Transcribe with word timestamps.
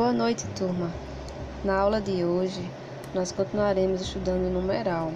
Boa 0.00 0.14
noite, 0.14 0.46
turma. 0.56 0.90
Na 1.62 1.78
aula 1.78 2.00
de 2.00 2.24
hoje, 2.24 2.66
nós 3.12 3.32
continuaremos 3.32 4.00
estudando 4.00 4.46
o 4.46 4.50
numeral. 4.50 5.12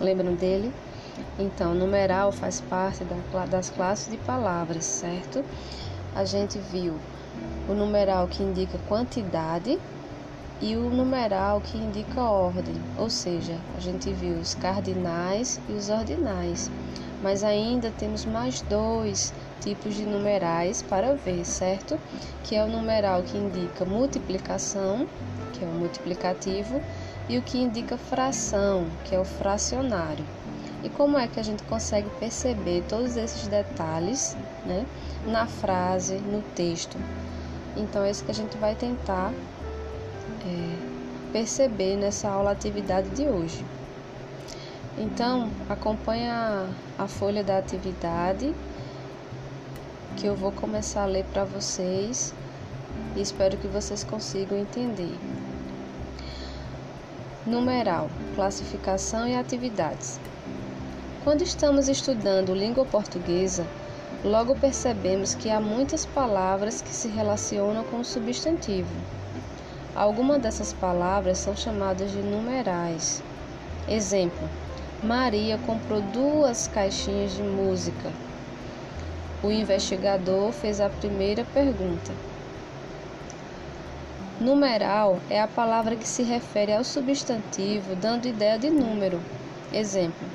Lembram 0.00 0.34
dele? 0.34 0.74
Então, 1.38 1.72
numeral 1.72 2.32
faz 2.32 2.60
parte 2.60 3.04
das 3.48 3.70
classes 3.70 4.10
de 4.10 4.16
palavras, 4.16 4.84
certo? 4.84 5.44
A 6.12 6.24
gente 6.24 6.58
viu 6.58 6.96
o 7.68 7.72
numeral 7.72 8.26
que 8.26 8.42
indica 8.42 8.76
quantidade 8.88 9.78
e 10.60 10.74
o 10.74 10.90
numeral 10.90 11.60
que 11.60 11.78
indica 11.78 12.20
ordem, 12.20 12.74
ou 12.98 13.08
seja, 13.08 13.56
a 13.76 13.80
gente 13.80 14.12
viu 14.12 14.38
os 14.38 14.56
cardinais 14.56 15.60
e 15.68 15.72
os 15.74 15.88
ordinais. 15.88 16.68
Mas 17.22 17.44
ainda 17.44 17.92
temos 17.92 18.24
mais 18.24 18.60
dois 18.62 19.32
tipos 19.60 19.94
de 19.94 20.04
numerais 20.04 20.82
para 20.82 21.14
ver, 21.14 21.44
certo? 21.44 21.98
Que 22.44 22.56
é 22.56 22.64
o 22.64 22.68
numeral 22.68 23.22
que 23.22 23.36
indica 23.36 23.84
multiplicação, 23.84 25.06
que 25.52 25.64
é 25.64 25.68
o 25.68 25.72
multiplicativo, 25.72 26.80
e 27.28 27.38
o 27.38 27.42
que 27.42 27.58
indica 27.58 27.96
fração, 27.96 28.86
que 29.04 29.14
é 29.14 29.18
o 29.18 29.24
fracionário. 29.24 30.24
E 30.84 30.88
como 30.88 31.18
é 31.18 31.26
que 31.26 31.40
a 31.40 31.42
gente 31.42 31.62
consegue 31.64 32.08
perceber 32.20 32.84
todos 32.88 33.16
esses 33.16 33.48
detalhes 33.48 34.36
né, 34.64 34.86
na 35.26 35.46
frase, 35.46 36.14
no 36.18 36.42
texto? 36.54 36.96
Então, 37.76 38.04
é 38.04 38.10
isso 38.10 38.24
que 38.24 38.30
a 38.30 38.34
gente 38.34 38.56
vai 38.56 38.74
tentar 38.74 39.32
é, 40.44 41.32
perceber 41.32 41.96
nessa 41.96 42.28
aula 42.28 42.52
atividade 42.52 43.10
de 43.10 43.26
hoje. 43.26 43.64
Então, 44.96 45.50
acompanha 45.68 46.68
a 46.98 47.06
folha 47.06 47.44
da 47.44 47.58
atividade 47.58 48.54
que 50.16 50.26
eu 50.26 50.34
vou 50.34 50.50
começar 50.50 51.02
a 51.02 51.06
ler 51.06 51.24
para 51.26 51.44
vocês 51.44 52.32
e 53.14 53.20
espero 53.20 53.58
que 53.58 53.68
vocês 53.68 54.02
consigam 54.02 54.58
entender. 54.58 55.14
Numeral, 57.46 58.08
classificação 58.34 59.28
e 59.28 59.36
atividades. 59.36 60.18
Quando 61.22 61.42
estamos 61.42 61.88
estudando 61.88 62.54
língua 62.54 62.86
portuguesa, 62.86 63.66
logo 64.24 64.56
percebemos 64.56 65.34
que 65.34 65.50
há 65.50 65.60
muitas 65.60 66.06
palavras 66.06 66.80
que 66.80 66.94
se 66.94 67.08
relacionam 67.08 67.84
com 67.84 68.00
o 68.00 68.04
substantivo. 68.04 68.90
Algumas 69.94 70.40
dessas 70.40 70.72
palavras 70.72 71.38
são 71.38 71.54
chamadas 71.54 72.10
de 72.10 72.18
numerais. 72.18 73.22
Exemplo: 73.86 74.48
Maria 75.02 75.58
comprou 75.58 76.00
duas 76.00 76.68
caixinhas 76.68 77.34
de 77.34 77.42
música. 77.42 78.25
O 79.46 79.52
investigador 79.52 80.50
fez 80.50 80.80
a 80.80 80.88
primeira 80.88 81.44
pergunta. 81.54 82.12
Numeral 84.40 85.20
é 85.30 85.40
a 85.40 85.46
palavra 85.46 85.94
que 85.94 86.08
se 86.08 86.24
refere 86.24 86.72
ao 86.72 86.82
substantivo, 86.82 87.94
dando 87.94 88.26
ideia 88.26 88.58
de 88.58 88.68
número. 88.68 89.20
Exemplo: 89.72 90.26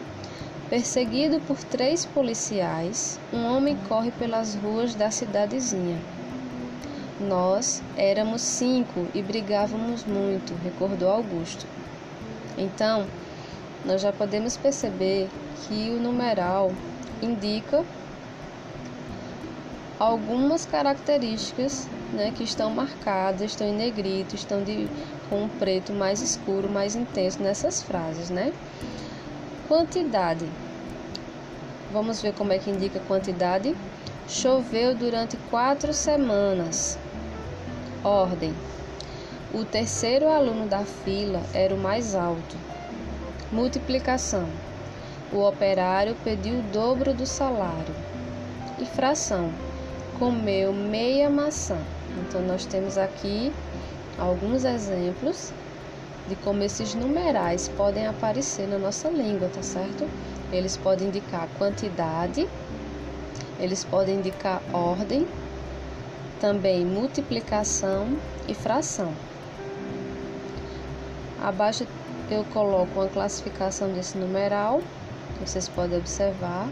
Perseguido 0.69 1.41
por 1.41 1.57
três 1.57 2.05
policiais, 2.05 3.19
um 3.33 3.43
homem 3.43 3.77
corre 3.89 4.11
pelas 4.11 4.55
ruas 4.55 4.95
da 4.95 5.11
cidadezinha. 5.11 5.99
Nós 7.19 7.83
éramos 7.97 8.41
cinco 8.41 9.07
e 9.13 9.21
brigávamos 9.21 10.05
muito, 10.05 10.53
recordou 10.63 11.09
Augusto. 11.09 11.67
Então, 12.57 13.05
nós 13.83 14.01
já 14.01 14.13
podemos 14.13 14.55
perceber 14.55 15.27
que 15.67 15.89
o 15.89 15.99
numeral 15.99 16.71
indica 17.21 17.83
algumas 20.01 20.65
características 20.65 21.87
né, 22.11 22.33
que 22.35 22.43
estão 22.43 22.71
marcadas, 22.71 23.51
estão 23.51 23.67
em 23.67 23.75
negrito, 23.75 24.33
estão 24.33 24.63
de, 24.63 24.89
com 25.29 25.43
um 25.43 25.47
preto 25.47 25.93
mais 25.93 26.21
escuro, 26.21 26.67
mais 26.67 26.95
intenso 26.95 27.39
nessas 27.39 27.83
frases, 27.83 28.31
né? 28.31 28.51
Quantidade. 29.67 30.49
Vamos 31.93 32.19
ver 32.19 32.33
como 32.33 32.51
é 32.51 32.57
que 32.57 32.71
indica 32.71 32.99
quantidade. 33.01 33.75
Choveu 34.27 34.95
durante 34.95 35.37
quatro 35.51 35.93
semanas. 35.93 36.97
Ordem. 38.03 38.55
O 39.53 39.63
terceiro 39.63 40.29
aluno 40.29 40.65
da 40.65 40.83
fila 40.83 41.43
era 41.53 41.75
o 41.75 41.77
mais 41.77 42.15
alto. 42.15 42.57
Multiplicação. 43.51 44.49
O 45.31 45.47
operário 45.47 46.15
pediu 46.23 46.57
o 46.57 46.63
dobro 46.63 47.13
do 47.13 47.27
salário. 47.27 47.93
E 48.79 48.85
fração. 48.85 49.51
Comeu 50.21 50.71
meia 50.71 51.31
maçã. 51.31 51.79
Então, 52.19 52.43
nós 52.43 52.63
temos 52.67 52.95
aqui 52.95 53.51
alguns 54.19 54.63
exemplos 54.63 55.51
de 56.29 56.35
como 56.35 56.61
esses 56.61 56.93
numerais 56.93 57.69
podem 57.69 58.05
aparecer 58.05 58.67
na 58.67 58.77
nossa 58.77 59.09
língua, 59.09 59.49
tá 59.51 59.63
certo? 59.63 60.07
Eles 60.51 60.77
podem 60.77 61.07
indicar 61.07 61.47
quantidade, 61.57 62.47
eles 63.59 63.83
podem 63.83 64.17
indicar 64.17 64.61
ordem, 64.71 65.25
também 66.39 66.85
multiplicação 66.85 68.15
e 68.47 68.53
fração. 68.53 69.11
Abaixo 71.41 71.87
eu 72.29 72.45
coloco 72.53 72.99
uma 72.99 73.07
classificação 73.07 73.91
desse 73.91 74.19
numeral, 74.19 74.83
vocês 75.43 75.67
podem 75.67 75.97
observar. 75.97 76.69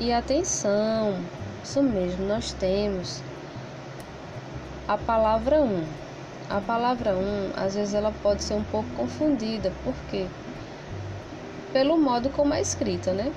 E 0.00 0.12
atenção, 0.12 1.18
isso 1.62 1.82
mesmo, 1.82 2.26
nós 2.26 2.52
temos 2.52 3.22
a 4.86 4.96
palavra 4.96 5.60
um. 5.60 5.84
A 6.48 6.60
palavra 6.60 7.14
um, 7.14 7.50
às 7.56 7.74
vezes 7.74 7.94
ela 7.94 8.12
pode 8.22 8.42
ser 8.42 8.54
um 8.54 8.64
pouco 8.64 8.88
confundida, 8.96 9.72
por 9.84 9.94
quê? 10.10 10.26
Pelo 11.72 11.98
modo 11.98 12.30
como 12.30 12.54
é 12.54 12.60
escrita, 12.60 13.12
né? 13.12 13.32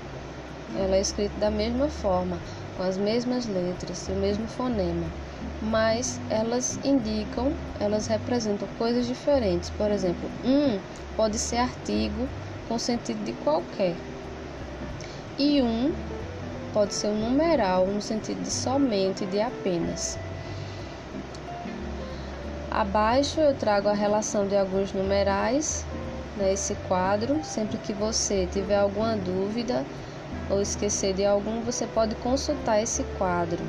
Ela 0.78 0.96
é 0.96 1.02
escrita 1.02 1.34
da 1.38 1.52
mesma 1.52 1.90
forma, 1.90 2.38
com 2.78 2.84
as 2.84 2.98
mesmas 2.98 3.46
letras 3.48 4.08
o 4.08 4.14
mesmo 4.14 4.48
fonema 4.48 5.08
mas 5.62 6.20
elas 6.30 6.80
indicam, 6.84 7.54
elas 7.80 8.08
representam 8.08 8.68
coisas 8.78 9.06
diferentes. 9.06 9.70
Por 9.72 9.92
exemplo, 9.92 10.30
um 10.44 10.80
pode 11.16 11.38
ser 11.38 11.58
artigo 11.58 12.28
com 12.68 12.80
sentido 12.80 13.24
de 13.24 13.34
qualquer, 13.34 13.96
e 15.38 15.62
um 15.62 15.92
pode 16.74 16.94
ser 16.94 17.08
um 17.08 17.30
numeral 17.30 17.86
no 17.88 18.02
sentido 18.02 18.42
de 18.42 18.52
somente, 18.52 19.26
de 19.26 19.40
apenas. 19.40 20.18
Abaixo 22.70 23.40
eu 23.40 23.54
trago 23.54 23.90
a 23.90 23.94
relação 23.94 24.48
de 24.48 24.56
alguns 24.56 24.94
numerais 24.94 25.86
nesse 26.38 26.74
quadro. 26.88 27.44
Sempre 27.44 27.78
que 27.78 27.94
você 27.94 28.48
tiver 28.52 28.78
alguma 28.78 29.16
dúvida 29.16 29.86
ou 30.50 30.62
esquecer 30.62 31.14
de 31.14 31.26
algum, 31.26 31.62
você 31.62 31.86
pode 31.86 32.16
consultar 32.16 32.82
esse 32.82 33.04
quadro, 33.18 33.64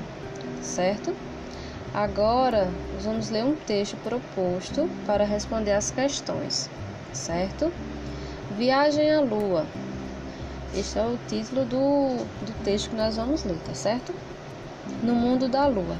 certo? 0.60 1.14
Agora, 1.92 2.70
vamos 3.00 3.28
ler 3.28 3.44
um 3.44 3.54
texto 3.54 3.96
proposto 3.98 4.88
para 5.04 5.24
responder 5.24 5.72
as 5.72 5.90
questões, 5.90 6.70
certo? 7.12 7.72
Viagem 8.56 9.12
à 9.12 9.20
Lua. 9.20 9.66
Este 10.74 10.98
é 10.98 11.02
o 11.02 11.18
título 11.28 11.66
do, 11.66 12.16
do 12.46 12.64
texto 12.64 12.88
que 12.88 12.96
nós 12.96 13.16
vamos 13.16 13.44
ler, 13.44 13.58
tá 13.58 13.74
certo? 13.74 14.14
No 15.02 15.14
mundo 15.14 15.46
da 15.46 15.66
Lua. 15.66 15.98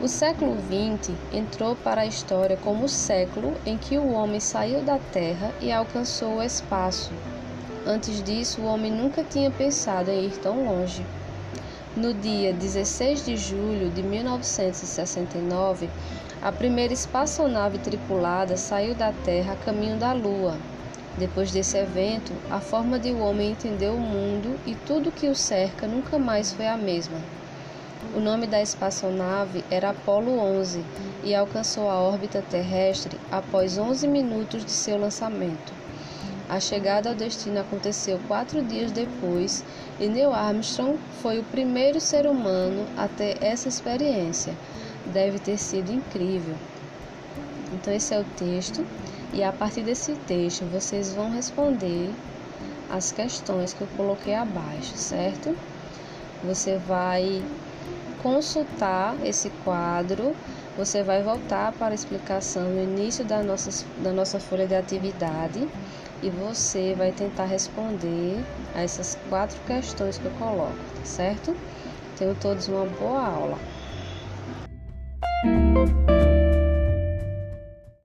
O 0.00 0.06
século 0.06 0.56
XX 0.60 1.12
entrou 1.32 1.74
para 1.74 2.02
a 2.02 2.06
história 2.06 2.56
como 2.56 2.84
o 2.84 2.88
século 2.88 3.54
em 3.66 3.76
que 3.76 3.98
o 3.98 4.12
homem 4.12 4.38
saiu 4.38 4.80
da 4.82 5.00
Terra 5.12 5.52
e 5.60 5.72
alcançou 5.72 6.36
o 6.36 6.42
espaço. 6.42 7.10
Antes 7.84 8.22
disso, 8.22 8.60
o 8.60 8.66
homem 8.66 8.92
nunca 8.92 9.24
tinha 9.24 9.50
pensado 9.50 10.08
em 10.08 10.26
ir 10.26 10.38
tão 10.38 10.64
longe. 10.64 11.04
No 11.96 12.14
dia 12.14 12.52
16 12.52 13.24
de 13.24 13.36
julho 13.36 13.90
de 13.90 14.04
1969, 14.04 15.90
a 16.40 16.52
primeira 16.52 16.92
espaçonave 16.92 17.78
tripulada 17.78 18.56
saiu 18.56 18.94
da 18.94 19.12
Terra 19.24 19.54
a 19.54 19.64
caminho 19.64 19.96
da 19.96 20.12
Lua. 20.12 20.56
Depois 21.18 21.50
desse 21.50 21.78
evento, 21.78 22.32
a 22.50 22.60
forma 22.60 22.98
de 22.98 23.10
o 23.10 23.20
homem 23.20 23.52
entender 23.52 23.88
o 23.88 23.98
mundo 23.98 24.58
e 24.66 24.74
tudo 24.74 25.10
que 25.10 25.28
o 25.28 25.34
cerca 25.34 25.86
nunca 25.86 26.18
mais 26.18 26.52
foi 26.52 26.66
a 26.66 26.76
mesma. 26.76 27.18
O 28.14 28.20
nome 28.20 28.46
da 28.46 28.60
espaçonave 28.60 29.64
era 29.70 29.90
Apollo 29.90 30.38
11 30.38 30.84
e 31.24 31.34
alcançou 31.34 31.88
a 31.88 31.98
órbita 31.98 32.44
terrestre 32.50 33.18
após 33.30 33.78
11 33.78 34.06
minutos 34.06 34.64
de 34.64 34.70
seu 34.70 34.98
lançamento. 34.98 35.72
A 36.48 36.60
chegada 36.60 37.08
ao 37.08 37.14
destino 37.14 37.60
aconteceu 37.60 38.20
quatro 38.28 38.62
dias 38.62 38.92
depois 38.92 39.64
e 39.98 40.08
Neil 40.08 40.32
Armstrong 40.32 40.98
foi 41.22 41.40
o 41.40 41.44
primeiro 41.44 41.98
ser 41.98 42.26
humano 42.26 42.86
a 42.96 43.08
ter 43.08 43.42
essa 43.42 43.68
experiência. 43.68 44.54
Deve 45.06 45.38
ter 45.38 45.56
sido 45.56 45.90
incrível. 45.90 46.54
Então, 47.72 47.92
esse 47.92 48.14
é 48.14 48.20
o 48.20 48.24
texto, 48.36 48.86
e 49.36 49.44
a 49.44 49.52
partir 49.52 49.82
desse 49.82 50.16
texto 50.16 50.64
vocês 50.64 51.12
vão 51.12 51.30
responder 51.30 52.10
as 52.90 53.12
questões 53.12 53.72
que 53.72 53.82
eu 53.82 53.88
coloquei 53.96 54.34
abaixo, 54.34 54.96
certo? 54.96 55.56
Você 56.42 56.78
vai 56.78 57.42
consultar 58.22 59.14
esse 59.24 59.50
quadro 59.62 60.34
você 60.76 61.02
vai 61.02 61.22
voltar 61.22 61.72
para 61.72 61.92
a 61.92 61.94
explicação 61.94 62.70
no 62.70 62.82
início 62.82 63.24
da 63.24 63.42
nossa, 63.42 63.86
da 64.02 64.12
nossa 64.12 64.38
folha 64.38 64.66
de 64.66 64.74
atividade 64.74 65.66
e 66.22 66.28
você 66.28 66.94
vai 66.94 67.12
tentar 67.12 67.46
responder 67.46 68.44
a 68.74 68.82
essas 68.82 69.16
quatro 69.30 69.58
questões 69.66 70.18
que 70.18 70.26
eu 70.26 70.32
coloco, 70.32 70.76
certo? 71.02 71.56
Tenham 72.18 72.34
todos 72.34 72.68
uma 72.68 72.84
boa 72.84 73.26
aula. 73.26 73.58